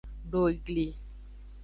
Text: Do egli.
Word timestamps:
Do 0.31 0.39
egli. 0.53 0.87